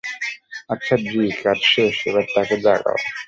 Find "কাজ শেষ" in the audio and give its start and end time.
1.43-1.95